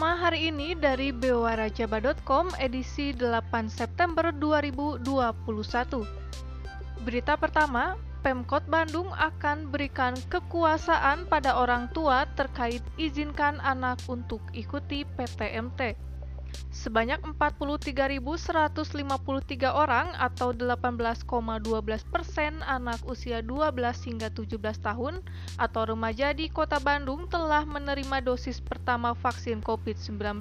[0.00, 5.04] pertama hari ini dari bewarajaba.com edisi 8 September 2021.
[7.04, 15.04] Berita pertama, Pemkot Bandung akan berikan kekuasaan pada orang tua terkait izinkan anak untuk ikuti
[15.04, 15.92] PTMT.
[16.70, 18.24] Sebanyak 43.153
[19.68, 21.20] orang atau 18,12
[22.08, 23.74] persen anak usia 12
[24.08, 25.20] hingga 17 tahun
[25.60, 30.40] atau remaja di kota Bandung telah menerima dosis pertama vaksin COVID-19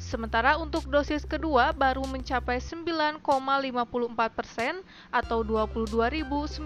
[0.00, 3.20] Sementara untuk dosis kedua baru mencapai 9,54
[4.32, 4.80] persen
[5.12, 6.64] atau 22.953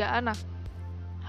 [0.00, 0.61] anak.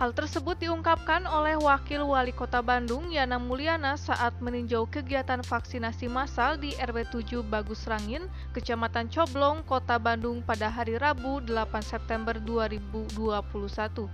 [0.03, 6.59] Hal tersebut diungkapkan oleh Wakil Wali Kota Bandung Yana Mulyana saat meninjau kegiatan vaksinasi massal
[6.59, 14.11] di RW 7 Bagus Rangin, Kecamatan Coblong, Kota Bandung pada hari Rabu 8 September 2021.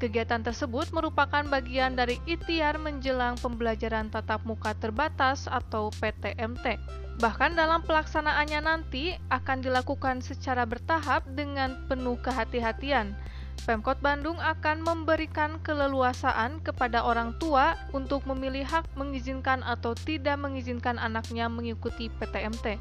[0.00, 6.80] Kegiatan tersebut merupakan bagian dari ikhtiar menjelang pembelajaran tatap muka terbatas atau PTMT.
[7.20, 13.12] Bahkan dalam pelaksanaannya nanti akan dilakukan secara bertahap dengan penuh kehati-hatian.
[13.60, 20.96] Pemkot Bandung akan memberikan keleluasaan kepada orang tua untuk memilih hak mengizinkan atau tidak mengizinkan
[20.96, 22.80] anaknya mengikuti PTMT.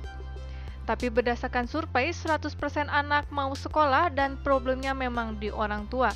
[0.88, 6.09] Tapi berdasarkan survei, 100% anak mau sekolah dan problemnya memang di orang tua.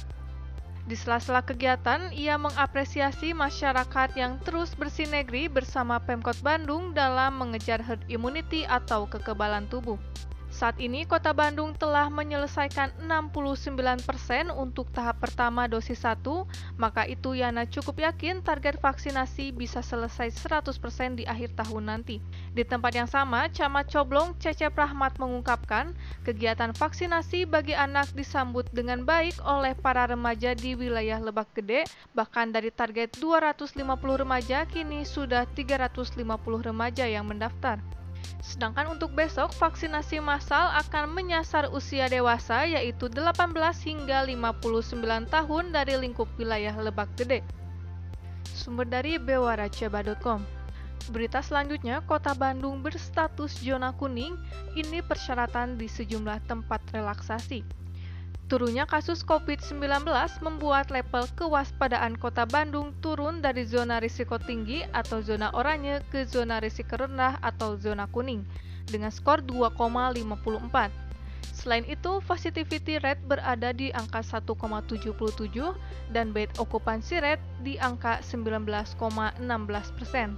[0.84, 8.04] Di sela-sela kegiatan, ia mengapresiasi masyarakat yang terus bersinergi bersama Pemkot Bandung dalam mengejar herd
[8.12, 9.96] immunity atau kekebalan tubuh.
[10.64, 13.76] Saat ini, Kota Bandung telah menyelesaikan 69%
[14.56, 16.24] untuk tahap pertama dosis 1,
[16.80, 22.24] maka itu Yana cukup yakin target vaksinasi bisa selesai 100% di akhir tahun nanti.
[22.56, 25.92] Di tempat yang sama, Camat Coblong Cecep Rahmat mengungkapkan,
[26.24, 31.84] kegiatan vaksinasi bagi anak disambut dengan baik oleh para remaja di wilayah Lebak Gede,
[32.16, 33.84] bahkan dari target 250
[34.16, 36.24] remaja, kini sudah 350
[36.64, 38.03] remaja yang mendaftar.
[38.44, 43.34] Sedangkan untuk besok, vaksinasi massal akan menyasar usia dewasa yaitu 18
[43.88, 47.42] hingga 59 tahun dari lingkup wilayah Lebak Gede.
[48.54, 50.64] Sumber dari bewaraceba.com
[51.12, 54.40] Berita selanjutnya, Kota Bandung berstatus zona kuning,
[54.80, 57.83] ini persyaratan di sejumlah tempat relaksasi.
[58.54, 59.82] Turunnya kasus COVID-19
[60.46, 66.62] membuat level kewaspadaan Kota Bandung turun dari zona risiko tinggi atau zona oranye ke zona
[66.62, 68.46] risiko rendah atau zona kuning
[68.86, 70.70] dengan skor 2,54.
[71.50, 75.02] Selain itu, positivity rate berada di angka 1,77
[76.14, 79.42] dan bed occupancy rate di angka 19,16
[79.98, 80.38] persen.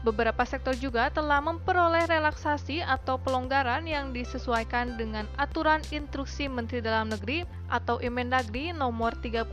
[0.00, 7.12] Beberapa sektor juga telah memperoleh relaksasi atau pelonggaran yang disesuaikan dengan aturan instruksi Menteri Dalam
[7.12, 9.52] Negeri atau Imendagri nomor 39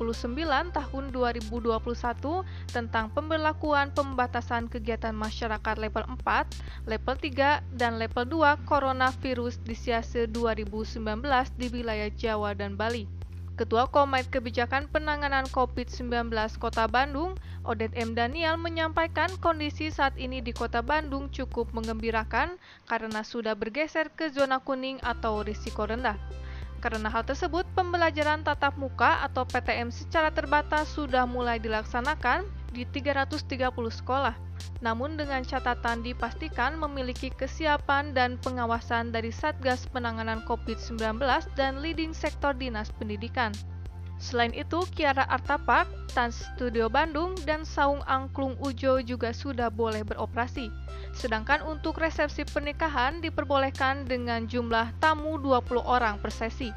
[0.71, 1.67] tahun 2021
[2.71, 10.31] tentang pemberlakuan pembatasan kegiatan masyarakat level 4, level 3, dan level 2 coronavirus di Siase
[10.31, 11.03] 2019
[11.59, 13.16] di wilayah Jawa dan Bali.
[13.57, 16.29] Ketua Komite Kebijakan Penanganan COVID-19
[16.61, 17.33] Kota Bandung,
[17.65, 18.13] Odet M.
[18.13, 22.53] Daniel menyampaikan kondisi saat ini di Kota Bandung cukup mengembirakan
[22.85, 26.21] karena sudah bergeser ke zona kuning atau risiko rendah.
[26.85, 33.73] Karena hal tersebut, pembelajaran tatap muka atau PTM secara terbatas sudah mulai dilaksanakan di 330
[33.89, 34.46] sekolah.
[34.81, 41.17] Namun dengan catatan dipastikan memiliki kesiapan dan pengawasan dari Satgas Penanganan COVID-19
[41.57, 43.53] dan leading sektor Dinas Pendidikan.
[44.17, 50.73] Selain itu, Kiara Artapak, Trans Studio Bandung, dan Saung Angklung Ujo juga sudah boleh beroperasi.
[51.13, 56.73] Sedangkan untuk resepsi pernikahan diperbolehkan dengan jumlah tamu 20 orang per sesi.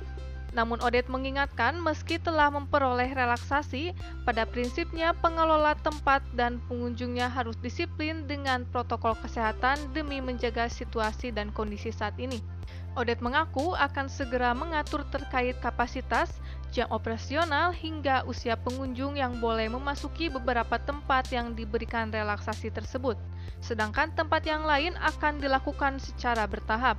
[0.51, 3.95] Namun Odet mengingatkan meski telah memperoleh relaksasi,
[4.27, 11.55] pada prinsipnya pengelola tempat dan pengunjungnya harus disiplin dengan protokol kesehatan demi menjaga situasi dan
[11.55, 12.43] kondisi saat ini.
[12.99, 16.35] Odet mengaku akan segera mengatur terkait kapasitas,
[16.75, 23.15] jam operasional, hingga usia pengunjung yang boleh memasuki beberapa tempat yang diberikan relaksasi tersebut.
[23.63, 26.99] Sedangkan tempat yang lain akan dilakukan secara bertahap.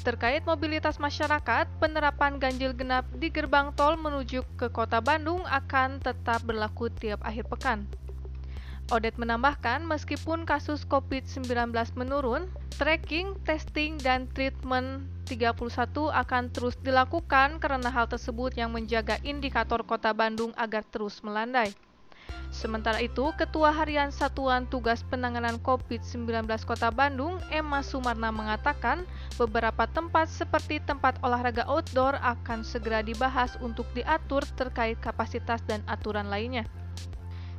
[0.00, 6.40] Terkait mobilitas masyarakat, penerapan ganjil genap di gerbang tol menuju ke kota Bandung akan tetap
[6.48, 7.84] berlaku tiap akhir pekan.
[8.90, 11.48] Odet menambahkan, meskipun kasus COVID-19
[11.94, 15.54] menurun, tracking, testing, dan treatment 31
[16.12, 21.72] akan terus dilakukan karena hal tersebut yang menjaga indikator kota Bandung agar terus melandai.
[22.52, 29.08] Sementara itu, Ketua Harian Satuan Tugas Penanganan COVID-19 Kota Bandung, Emma Sumarna mengatakan
[29.40, 36.28] beberapa tempat seperti tempat olahraga outdoor akan segera dibahas untuk diatur terkait kapasitas dan aturan
[36.28, 36.68] lainnya.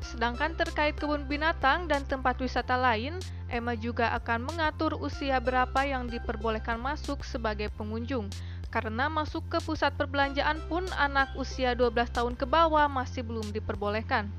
[0.06, 3.18] Sedangkan terkait kebun binatang dan tempat wisata lain,
[3.50, 8.30] Emma juga akan mengatur usia berapa yang diperbolehkan masuk sebagai pengunjung.
[8.70, 14.30] Karena masuk ke pusat perbelanjaan pun anak usia 12 tahun ke bawah masih belum diperbolehkan.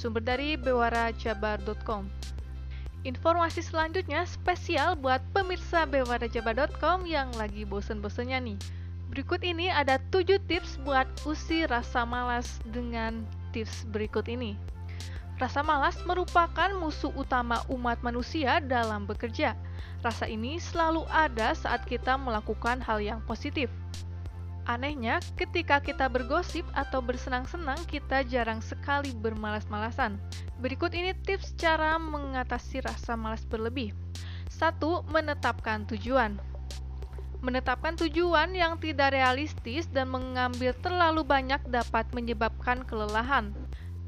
[0.00, 2.08] Sumber dari bewarajabar.com
[3.04, 8.56] Informasi selanjutnya spesial buat pemirsa bewarajabar.com yang lagi bosen-bosennya nih.
[9.12, 14.56] Berikut ini ada 7 tips buat usir rasa malas dengan tips berikut ini.
[15.36, 19.52] Rasa malas merupakan musuh utama umat manusia dalam bekerja.
[20.00, 23.68] Rasa ini selalu ada saat kita melakukan hal yang positif.
[24.70, 30.14] Anehnya, ketika kita bergosip atau bersenang-senang, kita jarang sekali bermalas-malasan.
[30.62, 33.90] Berikut ini tips cara mengatasi rasa malas berlebih.
[34.46, 34.78] 1.
[35.10, 36.38] Menetapkan tujuan.
[37.42, 43.50] Menetapkan tujuan yang tidak realistis dan mengambil terlalu banyak dapat menyebabkan kelelahan.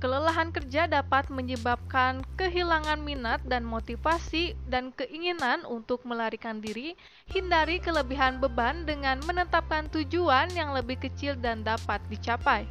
[0.02, 6.98] Kelelahan kerja dapat menyebabkan kehilangan minat dan motivasi dan keinginan untuk melarikan diri.
[7.30, 12.66] Hindari kelebihan beban dengan menetapkan tujuan yang lebih kecil dan dapat dicapai.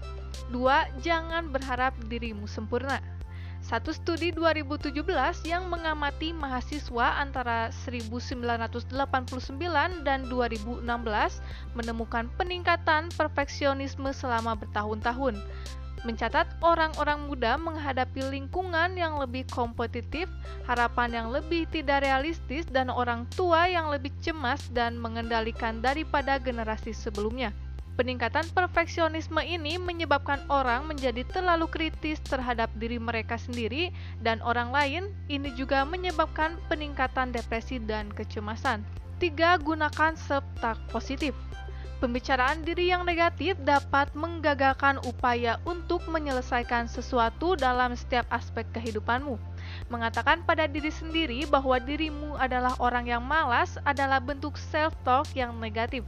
[0.52, 0.60] 2.
[1.00, 3.00] Jangan berharap dirimu sempurna.
[3.64, 4.92] Satu studi 2017
[5.48, 8.92] yang mengamati mahasiswa antara 1989
[10.04, 10.84] dan 2016
[11.80, 15.40] menemukan peningkatan perfeksionisme selama bertahun-tahun
[16.02, 20.26] mencatat orang-orang muda menghadapi lingkungan yang lebih kompetitif,
[20.66, 26.94] harapan yang lebih tidak realistis, dan orang tua yang lebih cemas dan mengendalikan daripada generasi
[26.94, 27.54] sebelumnya.
[28.00, 33.92] Peningkatan perfeksionisme ini menyebabkan orang menjadi terlalu kritis terhadap diri mereka sendiri
[34.24, 35.04] dan orang lain.
[35.28, 38.82] Ini juga menyebabkan peningkatan depresi dan kecemasan.
[39.22, 39.62] 3.
[39.62, 41.38] Gunakan self-talk positif.
[42.02, 49.38] Pembicaraan diri yang negatif dapat menggagalkan upaya untuk menyelesaikan sesuatu dalam setiap aspek kehidupanmu.
[49.94, 56.02] Mengatakan pada diri sendiri bahwa dirimu adalah orang yang malas adalah bentuk self-talk yang negatif.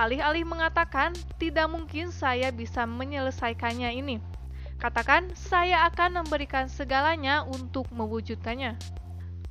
[0.00, 4.16] Alih-alih mengatakan, "Tidak mungkin saya bisa menyelesaikannya ini."
[4.80, 8.72] Katakan, "Saya akan memberikan segalanya untuk mewujudkannya."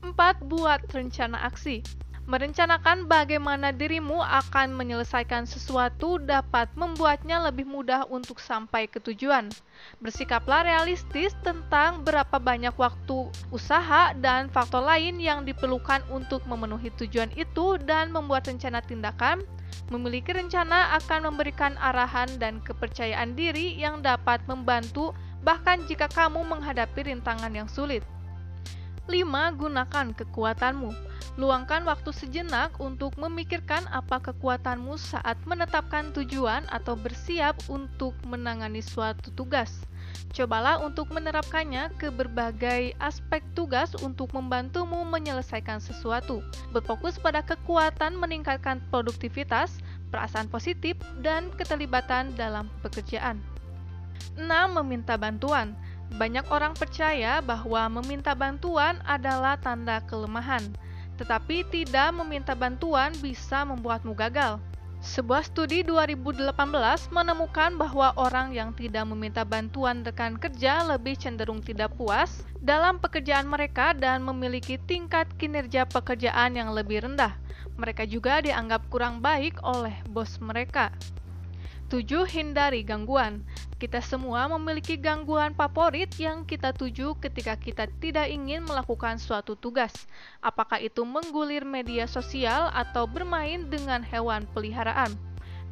[0.02, 0.42] 4.
[0.50, 1.86] Buat rencana aksi.
[2.25, 9.54] Merencanakan bagaimana dirimu akan menyelesaikan sesuatu dapat membuatnya lebih mudah untuk sampai ke tujuan.
[10.01, 17.30] Bersikaplah realistis tentang berapa banyak waktu, usaha, dan faktor lain yang diperlukan untuk memenuhi tujuan
[17.38, 19.45] itu dan membuat rencana tindakan.
[19.94, 25.13] Memiliki rencana akan memberikan arahan dan kepercayaan diri yang dapat membantu
[25.45, 28.01] bahkan jika kamu menghadapi rintangan yang sulit.
[29.06, 29.62] 5.
[29.62, 30.90] Gunakan kekuatanmu.
[31.38, 39.30] Luangkan waktu sejenak untuk memikirkan apa kekuatanmu saat menetapkan tujuan atau bersiap untuk menangani suatu
[39.36, 39.86] tugas.
[40.34, 46.42] Cobalah untuk menerapkannya ke berbagai aspek tugas untuk membantumu menyelesaikan sesuatu.
[46.74, 49.80] Berfokus pada kekuatan meningkatkan produktivitas,
[50.10, 53.40] perasaan positif, dan keterlibatan dalam pekerjaan.
[54.36, 54.48] 6.
[54.81, 55.75] Meminta bantuan.
[56.13, 60.62] Banyak orang percaya bahwa meminta bantuan adalah tanda kelemahan,
[61.18, 64.62] tetapi tidak meminta bantuan bisa membuatmu gagal.
[65.06, 66.50] Sebuah studi 2018
[67.14, 73.45] menemukan bahwa orang yang tidak meminta bantuan rekan kerja lebih cenderung tidak puas dalam pekerjaan
[73.45, 77.38] mereka dan memiliki tingkat kinerja pekerjaan yang lebih rendah.
[77.78, 80.90] Mereka juga dianggap kurang baik oleh bos mereka.
[81.94, 82.26] 7.
[82.26, 83.45] Hindari gangguan.
[83.76, 89.92] Kita semua memiliki gangguan favorit yang kita tuju ketika kita tidak ingin melakukan suatu tugas.
[90.40, 95.12] Apakah itu menggulir media sosial atau bermain dengan hewan peliharaan.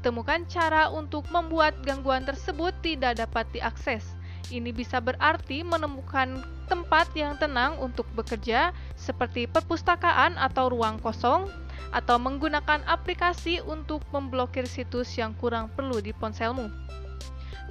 [0.04, 4.04] Temukan cara untuk membuat gangguan tersebut tidak dapat diakses.
[4.52, 11.48] Ini bisa berarti menemukan tempat yang tenang untuk bekerja, seperti perpustakaan atau ruang kosong,
[11.96, 16.68] atau menggunakan aplikasi untuk memblokir situs yang kurang perlu di ponselmu.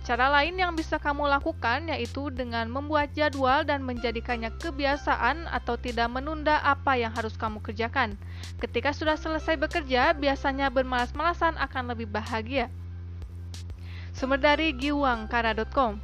[0.02, 6.10] Cara lain yang bisa kamu lakukan yaitu dengan membuat jadwal dan menjadikannya kebiasaan atau tidak
[6.10, 8.18] menunda apa yang harus kamu kerjakan.
[8.58, 12.66] Ketika sudah selesai bekerja, biasanya bermalas-malasan akan lebih bahagia.
[14.10, 16.02] Sumber dari giwangkara.com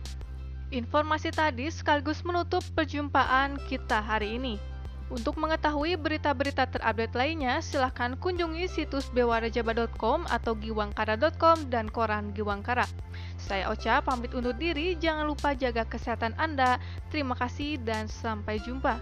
[0.71, 4.68] Informasi tadi sekaligus menutup perjumpaan kita hari ini.
[5.09, 12.85] Untuk mengetahui berita-berita terupdate lainnya, silahkan kunjungi situs bewarajaba.com atau giwangkara.com dan koran Giwangkara.
[13.41, 15.01] Saya Ocha, pamit undur diri.
[15.01, 16.77] Jangan lupa jaga kesehatan Anda.
[17.09, 19.01] Terima kasih dan sampai jumpa.